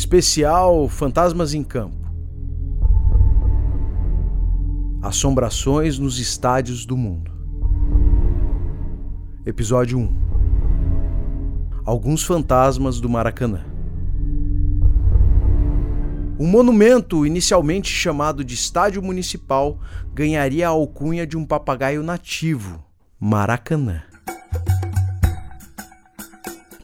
Especial 0.00 0.88
Fantasmas 0.88 1.52
em 1.52 1.62
Campo. 1.62 2.10
Assombrações 5.02 5.98
nos 5.98 6.18
estádios 6.18 6.86
do 6.86 6.96
mundo. 6.96 7.30
Episódio 9.44 9.98
1. 9.98 10.16
Alguns 11.84 12.22
fantasmas 12.22 12.98
do 12.98 13.10
Maracanã. 13.10 13.62
O 16.38 16.46
monumento, 16.46 17.26
inicialmente 17.26 17.92
chamado 17.92 18.42
de 18.42 18.54
Estádio 18.54 19.02
Municipal, 19.02 19.78
ganharia 20.14 20.66
a 20.66 20.70
alcunha 20.70 21.26
de 21.26 21.36
um 21.36 21.44
papagaio 21.44 22.02
nativo, 22.02 22.82
Maracanã. 23.20 24.09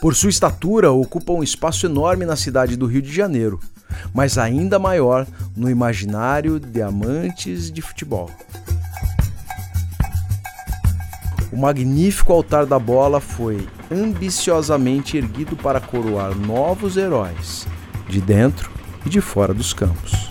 Por 0.00 0.14
sua 0.14 0.30
estatura, 0.30 0.92
ocupa 0.92 1.32
um 1.32 1.42
espaço 1.42 1.86
enorme 1.86 2.24
na 2.24 2.36
cidade 2.36 2.76
do 2.76 2.86
Rio 2.86 3.02
de 3.02 3.12
Janeiro, 3.12 3.58
mas 4.14 4.38
ainda 4.38 4.78
maior 4.78 5.26
no 5.56 5.68
imaginário 5.68 6.60
de 6.60 6.80
amantes 6.80 7.68
de 7.70 7.82
futebol. 7.82 8.30
O 11.52 11.56
magnífico 11.56 12.32
altar 12.32 12.64
da 12.64 12.78
bola 12.78 13.20
foi 13.20 13.66
ambiciosamente 13.90 15.16
erguido 15.16 15.56
para 15.56 15.80
coroar 15.80 16.32
novos 16.36 16.96
heróis, 16.96 17.66
de 18.08 18.20
dentro 18.20 18.70
e 19.04 19.08
de 19.08 19.20
fora 19.20 19.52
dos 19.52 19.72
campos. 19.72 20.30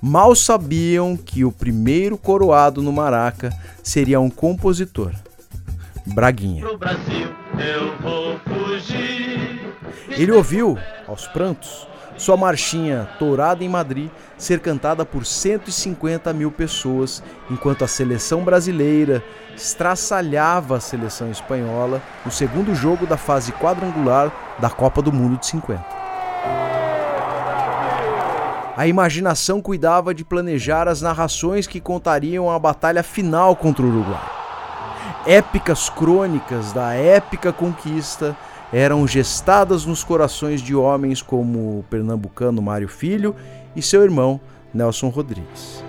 Mal 0.00 0.34
sabiam 0.34 1.16
que 1.16 1.44
o 1.44 1.52
primeiro 1.52 2.16
coroado 2.16 2.80
no 2.80 2.92
Maraca 2.92 3.50
seria 3.82 4.20
um 4.20 4.30
compositor, 4.30 5.12
Braguinha. 6.06 6.64
Ele 10.10 10.32
ouviu, 10.32 10.78
aos 11.06 11.26
prantos, 11.26 11.86
sua 12.16 12.36
marchinha 12.36 13.08
Tourada 13.18 13.62
em 13.62 13.68
Madrid 13.68 14.08
ser 14.38 14.60
cantada 14.60 15.04
por 15.04 15.26
150 15.26 16.32
mil 16.32 16.50
pessoas, 16.50 17.22
enquanto 17.50 17.84
a 17.84 17.88
seleção 17.88 18.42
brasileira 18.42 19.22
estraçalhava 19.54 20.76
a 20.76 20.80
seleção 20.80 21.30
espanhola 21.30 22.00
no 22.24 22.30
segundo 22.30 22.74
jogo 22.74 23.06
da 23.06 23.16
fase 23.16 23.52
quadrangular 23.52 24.32
da 24.58 24.70
Copa 24.70 25.02
do 25.02 25.12
Mundo 25.12 25.38
de 25.38 25.46
50. 25.46 25.84
A 28.76 28.86
imaginação 28.86 29.62
cuidava 29.62 30.14
de 30.14 30.22
planejar 30.24 30.86
as 30.86 31.00
narrações 31.00 31.66
que 31.66 31.80
contariam 31.80 32.50
a 32.50 32.58
batalha 32.58 33.02
final 33.02 33.56
contra 33.56 33.84
o 33.84 33.88
Uruguai. 33.88 34.45
Épicas 35.26 35.90
crônicas 35.90 36.72
da 36.72 36.94
épica 36.94 37.52
conquista 37.52 38.36
eram 38.72 39.04
gestadas 39.08 39.84
nos 39.84 40.04
corações 40.04 40.62
de 40.62 40.72
homens 40.72 41.20
como 41.20 41.80
o 41.80 41.84
pernambucano 41.90 42.62
Mário 42.62 42.86
Filho 42.86 43.34
e 43.74 43.82
seu 43.82 44.04
irmão 44.04 44.40
Nelson 44.72 45.08
Rodrigues. 45.08 45.84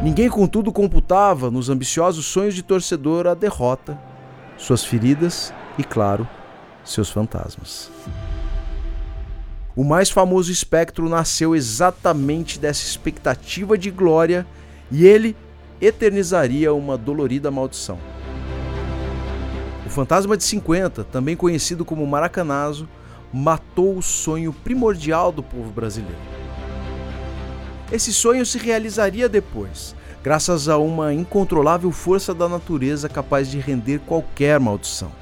Ninguém, 0.00 0.28
contudo, 0.28 0.70
computava 0.70 1.50
nos 1.50 1.68
ambiciosos 1.68 2.26
sonhos 2.26 2.54
de 2.54 2.62
torcedor 2.62 3.26
a 3.26 3.34
derrota, 3.34 3.98
suas 4.56 4.84
feridas 4.84 5.52
e, 5.76 5.82
claro, 5.82 6.28
seus 6.84 7.10
fantasmas. 7.10 7.90
O 9.74 9.82
mais 9.82 10.08
famoso 10.08 10.52
espectro 10.52 11.08
nasceu 11.08 11.56
exatamente 11.56 12.60
dessa 12.60 12.84
expectativa 12.84 13.76
de 13.76 13.90
glória 13.90 14.46
e 14.88 15.04
ele 15.04 15.34
eternizaria 15.80 16.72
uma 16.72 16.96
dolorida 16.96 17.50
maldição. 17.50 17.98
O 19.84 19.88
fantasma 19.88 20.36
de 20.36 20.44
50, 20.44 21.04
também 21.04 21.36
conhecido 21.36 21.84
como 21.84 22.06
Maracanazo, 22.06 22.88
matou 23.32 23.96
o 23.96 24.02
sonho 24.02 24.52
primordial 24.52 25.30
do 25.30 25.42
povo 25.42 25.70
brasileiro. 25.70 26.18
Esse 27.92 28.12
sonho 28.12 28.44
se 28.44 28.58
realizaria 28.58 29.28
depois, 29.28 29.94
graças 30.24 30.68
a 30.68 30.76
uma 30.76 31.14
incontrolável 31.14 31.92
força 31.92 32.34
da 32.34 32.48
natureza 32.48 33.08
capaz 33.08 33.48
de 33.48 33.58
render 33.58 34.00
qualquer 34.00 34.58
maldição. 34.58 35.12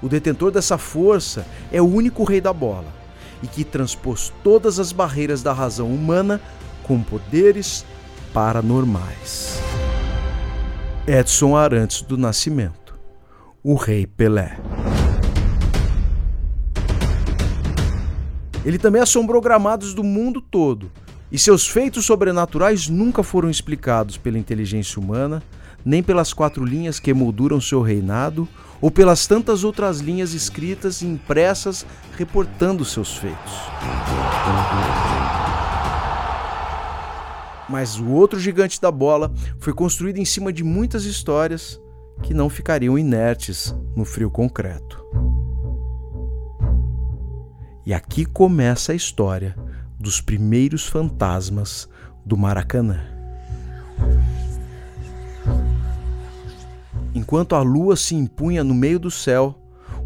O 0.00 0.08
detentor 0.08 0.52
dessa 0.52 0.78
força 0.78 1.44
é 1.72 1.82
o 1.82 1.86
único 1.86 2.22
rei 2.22 2.40
da 2.40 2.52
bola, 2.52 2.86
e 3.42 3.46
que 3.46 3.64
transpôs 3.64 4.32
todas 4.44 4.78
as 4.78 4.92
barreiras 4.92 5.42
da 5.42 5.52
razão 5.52 5.88
humana 5.88 6.40
com 6.84 7.02
poderes 7.02 7.84
paranormais. 8.32 9.60
Edson 11.08 11.56
Arantes 11.56 12.02
do 12.02 12.18
Nascimento, 12.18 12.94
o 13.64 13.76
Rei 13.76 14.06
Pelé. 14.06 14.58
Ele 18.62 18.78
também 18.78 19.00
assombrou 19.00 19.40
gramados 19.40 19.94
do 19.94 20.04
mundo 20.04 20.42
todo, 20.42 20.92
e 21.32 21.38
seus 21.38 21.66
feitos 21.66 22.04
sobrenaturais 22.04 22.90
nunca 22.90 23.22
foram 23.22 23.48
explicados 23.48 24.18
pela 24.18 24.38
inteligência 24.38 25.00
humana, 25.00 25.42
nem 25.82 26.02
pelas 26.02 26.34
quatro 26.34 26.62
linhas 26.62 27.00
que 27.00 27.10
emolduram 27.10 27.58
seu 27.58 27.80
reinado 27.80 28.46
ou 28.78 28.90
pelas 28.90 29.26
tantas 29.26 29.64
outras 29.64 30.00
linhas 30.00 30.34
escritas 30.34 31.00
e 31.00 31.06
impressas 31.06 31.86
reportando 32.18 32.84
seus 32.84 33.16
feitos. 33.16 33.54
Mas 37.68 37.98
o 37.98 38.06
outro 38.08 38.40
gigante 38.40 38.80
da 38.80 38.90
bola 38.90 39.32
foi 39.58 39.74
construído 39.74 40.18
em 40.18 40.24
cima 40.24 40.52
de 40.52 40.64
muitas 40.64 41.04
histórias 41.04 41.80
que 42.22 42.32
não 42.32 42.48
ficariam 42.48 42.98
inertes 42.98 43.74
no 43.94 44.04
frio 44.04 44.30
concreto. 44.30 45.04
E 47.84 47.94
aqui 47.94 48.24
começa 48.24 48.92
a 48.92 48.94
história 48.94 49.56
dos 49.98 50.20
primeiros 50.20 50.86
fantasmas 50.86 51.88
do 52.24 52.36
Maracanã. 52.36 53.00
Enquanto 57.14 57.54
a 57.54 57.62
lua 57.62 57.96
se 57.96 58.14
impunha 58.14 58.62
no 58.62 58.74
meio 58.74 58.98
do 58.98 59.10
céu, 59.10 59.54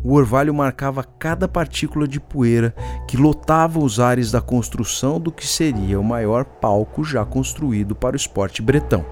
o 0.05 0.15
orvalho 0.15 0.53
marcava 0.53 1.05
cada 1.05 1.47
partícula 1.47 2.09
de 2.09 2.19
poeira 2.19 2.75
que 3.07 3.17
lotava 3.17 3.79
os 3.79 4.01
ares 4.01 4.31
da 4.33 4.41
construção 4.41 5.21
do 5.21 5.31
que 5.31 5.47
seria 5.47 6.01
o 6.01 6.05
maior 6.05 6.45
palco 6.45 7.05
já 7.05 7.25
construído 7.25 7.95
para 7.95 8.15
o 8.15 8.17
esporte 8.17 8.61
bretão. 8.61 9.05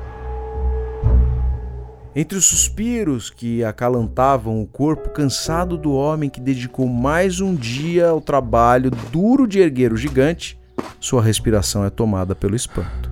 Entre 2.15 2.37
os 2.37 2.45
suspiros 2.45 3.31
que 3.31 3.63
acalantavam 3.63 4.61
o 4.61 4.67
corpo 4.67 5.11
cansado 5.11 5.79
do 5.79 5.93
homem 5.93 6.29
que 6.29 6.41
dedicou 6.41 6.89
mais 6.89 7.41
um 7.41 7.55
dia 7.55 8.09
ao 8.09 8.21
trabalho 8.21 8.91
duro 9.13 9.47
de 9.47 9.61
erguer 9.61 9.93
o 9.93 9.97
gigante, 9.97 10.59
sua 10.99 11.23
respiração 11.23 11.85
é 11.85 11.91
tomada 11.91 12.35
pelo 12.35 12.57
espanto. 12.57 13.11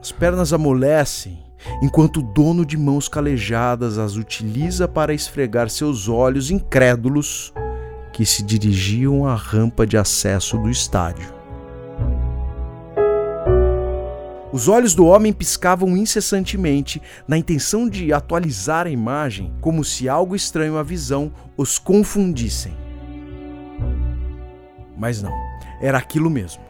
As 0.00 0.10
pernas 0.10 0.52
amolecem 0.52 1.38
enquanto 1.82 2.18
o 2.18 2.22
dono 2.22 2.64
de 2.64 2.76
mãos 2.76 3.08
calejadas 3.08 3.98
as 3.98 4.16
utiliza 4.16 4.86
para 4.86 5.14
esfregar 5.14 5.68
seus 5.68 6.08
olhos 6.08 6.50
incrédulos 6.50 7.52
que 8.12 8.24
se 8.26 8.42
dirigiam 8.42 9.26
à 9.26 9.34
rampa 9.34 9.86
de 9.86 9.96
acesso 9.96 10.58
do 10.58 10.70
estádio. 10.70 11.40
Os 14.52 14.66
olhos 14.66 14.94
do 14.94 15.06
homem 15.06 15.32
piscavam 15.32 15.96
incessantemente, 15.96 17.00
na 17.26 17.38
intenção 17.38 17.88
de 17.88 18.12
atualizar 18.12 18.86
a 18.86 18.90
imagem, 18.90 19.52
como 19.60 19.84
se 19.84 20.08
algo 20.08 20.34
estranho 20.34 20.76
à 20.76 20.82
visão 20.82 21.32
os 21.56 21.78
confundissem. 21.78 22.76
Mas 24.96 25.22
não, 25.22 25.32
era 25.80 25.98
aquilo 25.98 26.28
mesmo. 26.28 26.69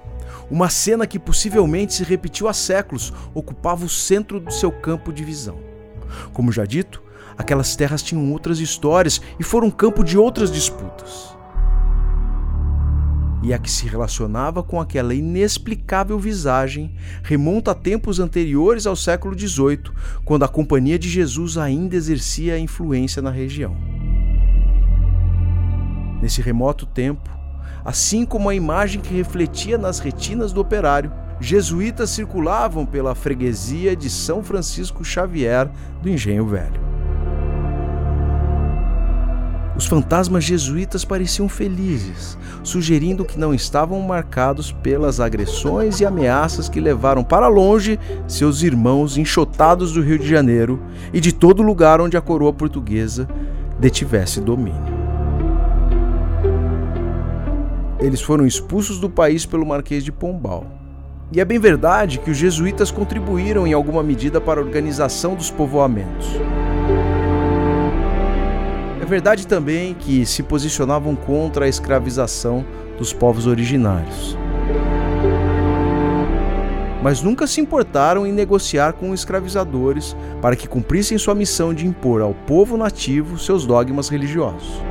Uma 0.50 0.68
cena 0.68 1.06
que 1.06 1.18
possivelmente 1.18 1.94
se 1.94 2.02
repetiu 2.02 2.48
há 2.48 2.52
séculos 2.52 3.12
ocupava 3.32 3.84
o 3.84 3.88
centro 3.88 4.40
do 4.40 4.52
seu 4.52 4.72
campo 4.72 5.12
de 5.12 5.22
visão. 5.22 5.58
Como 6.32 6.50
já 6.50 6.64
dito, 6.64 7.00
aquelas 7.38 7.76
terras 7.76 8.02
tinham 8.02 8.32
outras 8.32 8.58
histórias 8.58 9.20
e 9.38 9.44
foram 9.44 9.70
campo 9.70 10.02
de 10.02 10.18
outras 10.18 10.50
disputas. 10.50 11.36
E 13.42 13.54
a 13.54 13.58
que 13.58 13.70
se 13.70 13.86
relacionava 13.86 14.62
com 14.62 14.80
aquela 14.80 15.14
inexplicável 15.14 16.18
visagem 16.18 16.94
remonta 17.22 17.70
a 17.70 17.74
tempos 17.74 18.18
anteriores 18.18 18.86
ao 18.86 18.96
século 18.96 19.38
XVIII, 19.38 19.84
quando 20.24 20.42
a 20.42 20.48
Companhia 20.48 20.98
de 20.98 21.08
Jesus 21.08 21.56
ainda 21.56 21.96
exercia 21.96 22.58
influência 22.58 23.22
na 23.22 23.30
região. 23.30 23.74
Nesse 26.20 26.42
remoto 26.42 26.84
tempo, 26.84 27.40
assim 27.84 28.24
como 28.24 28.48
a 28.48 28.54
imagem 28.54 29.00
que 29.00 29.15
refletia 29.15 29.78
nas 29.78 29.98
retinas 29.98 30.53
do 30.53 30.60
operário, 30.60 31.12
jesuítas 31.41 32.10
circulavam 32.10 32.84
pela 32.84 33.15
freguesia 33.15 33.97
de 33.97 34.10
São 34.10 34.42
Francisco 34.42 35.04
Xavier 35.04 35.71
do 36.03 36.09
Engenho 36.09 36.47
Velho. 36.47 36.91
Os 39.80 39.86
fantasmas 39.86 40.44
jesuítas 40.44 41.06
pareciam 41.06 41.48
felizes, 41.48 42.36
sugerindo 42.62 43.24
que 43.24 43.38
não 43.38 43.54
estavam 43.54 43.98
marcados 44.03 44.71
pelas 44.71 45.21
agressões 45.21 46.00
e 46.00 46.04
ameaças 46.04 46.68
que 46.68 46.78
levaram 46.78 47.24
para 47.24 47.48
longe 47.48 47.98
seus 48.28 48.62
irmãos 48.62 49.16
enxotados 49.16 49.92
do 49.92 50.03
Rio 50.03 50.18
de 50.18 50.28
Janeiro 50.28 50.82
e 51.15 51.18
de 51.18 51.32
todo 51.32 51.62
lugar 51.62 51.98
onde 51.98 52.15
a 52.15 52.21
coroa 52.21 52.53
portuguesa 52.53 53.27
detivesse 53.78 54.38
domínio. 54.38 54.99
Eles 58.00 58.20
foram 58.20 58.47
expulsos 58.47 58.98
do 58.98 59.10
país 59.10 59.44
pelo 59.44 59.66
Marquês 59.66 60.02
de 60.02 60.10
Pombal. 60.10 60.66
E 61.32 61.41
é 61.41 61.44
bem 61.44 61.58
verdade 61.58 62.18
que 62.18 62.30
os 62.30 62.36
jesuítas 62.36 62.91
contribuíram 62.91 63.66
em 63.66 63.72
alguma 63.72 64.02
medida 64.02 64.41
para 64.41 64.60
a 64.60 64.64
organização 64.64 65.34
dos 65.34 65.50
povoamentos. 65.50 66.26
É 69.00 69.04
verdade 69.04 69.47
também 69.47 69.94
que 69.94 70.24
se 70.26 70.42
posicionavam 70.42 71.14
contra 71.14 71.66
a 71.66 71.68
escravização 71.68 72.64
dos 72.98 73.12
povos 73.12 73.47
originários. 73.47 74.36
Mas 77.03 77.22
nunca 77.22 77.46
se 77.46 77.60
importaram 77.60 78.26
em 78.26 78.32
negociar 78.32 78.92
com 78.92 79.14
escravizadores 79.14 80.16
para 80.42 80.56
que 80.56 80.68
cumprissem 80.68 81.16
sua 81.16 81.34
missão 81.34 81.72
de 81.72 81.86
impor 81.86 82.20
ao 82.20 82.34
povo 82.34 82.76
nativo 82.76 83.38
seus 83.38 83.64
dogmas 83.64 84.08
religiosos. 84.08 84.82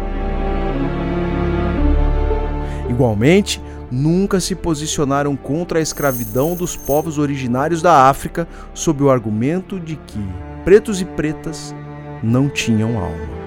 Igualmente, 3.00 3.62
nunca 3.90 4.42
se 4.42 4.54
posicionaram 4.54 5.34
contra 5.38 5.80
a 5.80 5.81
escravidão 5.81 6.54
dos 6.54 6.75
povos 6.75 7.18
originários 7.18 7.81
da 7.81 8.10
África 8.10 8.46
sob 8.74 9.01
o 9.01 9.10
argumento 9.10 9.80
de 9.80 9.96
que 9.96 10.19
pretos 10.66 11.00
e 11.00 11.06
pretas 11.06 11.74
não 12.22 12.50
tinham 12.50 13.00
alma. 13.00 13.40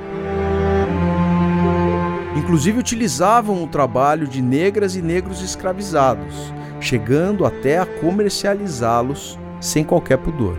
Inclusive 2.34 2.78
utilizavam 2.78 3.62
o 3.62 3.66
trabalho 3.66 4.26
de 4.26 4.40
negras 4.40 4.96
e 4.96 5.02
negros 5.02 5.42
escravizados, 5.42 6.50
chegando 6.80 7.44
até 7.44 7.78
a 7.78 7.84
comercializá-los 7.84 9.38
sem 9.60 9.84
qualquer 9.84 10.16
pudor. 10.16 10.56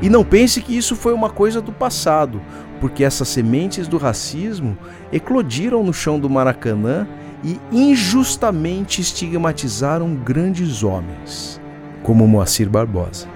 E 0.00 0.08
não 0.08 0.24
pense 0.24 0.62
que 0.62 0.76
isso 0.76 0.94
foi 0.94 1.12
uma 1.12 1.28
coisa 1.28 1.60
do 1.60 1.72
passado, 1.72 2.40
porque 2.80 3.02
essas 3.02 3.28
sementes 3.28 3.88
do 3.88 3.98
racismo 3.98 4.78
eclodiram 5.12 5.82
no 5.82 5.92
chão 5.92 6.20
do 6.20 6.30
Maracanã 6.30 7.06
e 7.42 7.58
injustamente 7.72 9.00
estigmatizaram 9.00 10.14
grandes 10.14 10.84
homens, 10.84 11.60
como 12.02 12.28
Moacir 12.28 12.68
Barbosa. 12.68 13.26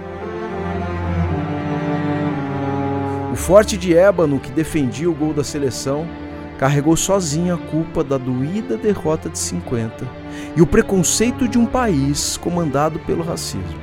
O 3.32 3.36
forte 3.36 3.76
de 3.76 3.96
ébano 3.96 4.38
que 4.38 4.52
defendia 4.52 5.10
o 5.10 5.14
gol 5.14 5.32
da 5.32 5.42
seleção 5.42 6.06
carregou 6.58 6.96
sozinho 6.96 7.54
a 7.54 7.58
culpa 7.58 8.04
da 8.04 8.16
doída 8.16 8.76
derrota 8.76 9.28
de 9.28 9.38
50 9.38 10.06
e 10.54 10.62
o 10.62 10.66
preconceito 10.66 11.48
de 11.48 11.58
um 11.58 11.66
país 11.66 12.36
comandado 12.36 13.00
pelo 13.00 13.24
racismo, 13.24 13.80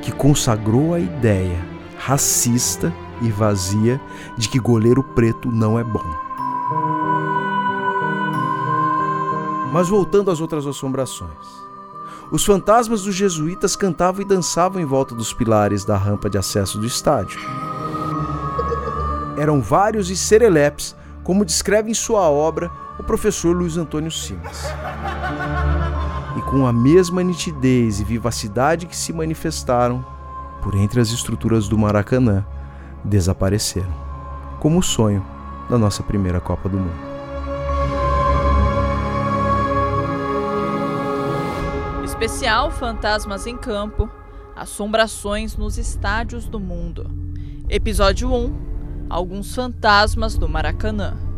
que 0.00 0.10
consagrou 0.10 0.94
a 0.94 0.98
ideia 0.98 1.71
racista 2.04 2.92
e 3.20 3.30
vazia 3.30 4.00
de 4.36 4.48
que 4.48 4.58
goleiro 4.58 5.04
preto 5.04 5.52
não 5.52 5.78
é 5.78 5.84
bom. 5.84 6.02
Mas 9.72 9.88
voltando 9.88 10.28
às 10.28 10.40
outras 10.40 10.66
assombrações. 10.66 11.62
Os 12.32 12.44
fantasmas 12.44 13.02
dos 13.02 13.14
jesuítas 13.14 13.76
cantavam 13.76 14.20
e 14.20 14.24
dançavam 14.24 14.82
em 14.82 14.84
volta 14.84 15.14
dos 15.14 15.32
pilares 15.32 15.84
da 15.84 15.96
rampa 15.96 16.28
de 16.28 16.36
acesso 16.36 16.76
do 16.76 16.86
estádio. 16.86 17.38
Eram 19.38 19.62
vários 19.62 20.10
e 20.10 20.16
serelepes, 20.16 20.96
como 21.22 21.44
descreve 21.44 21.88
em 21.88 21.94
sua 21.94 22.28
obra 22.28 22.68
o 22.98 23.04
professor 23.04 23.56
Luiz 23.56 23.76
Antônio 23.76 24.10
Simas. 24.10 24.64
E 26.36 26.42
com 26.50 26.66
a 26.66 26.72
mesma 26.72 27.22
nitidez 27.22 28.00
e 28.00 28.04
vivacidade 28.04 28.86
que 28.86 28.96
se 28.96 29.12
manifestaram 29.12 30.04
por 30.62 30.74
entre 30.76 31.00
as 31.00 31.10
estruturas 31.10 31.68
do 31.68 31.76
Maracanã, 31.76 32.46
desapareceram, 33.04 33.92
como 34.60 34.78
o 34.78 34.82
sonho 34.82 35.26
da 35.68 35.76
nossa 35.76 36.02
primeira 36.02 36.40
Copa 36.40 36.68
do 36.68 36.78
Mundo. 36.78 37.12
Especial 42.04 42.70
Fantasmas 42.70 43.46
em 43.46 43.56
Campo 43.56 44.08
Assombrações 44.54 45.56
nos 45.56 45.78
Estádios 45.78 46.46
do 46.46 46.60
Mundo. 46.60 47.10
Episódio 47.68 48.32
1 48.32 49.06
Alguns 49.08 49.54
Fantasmas 49.54 50.38
do 50.38 50.48
Maracanã. 50.48 51.31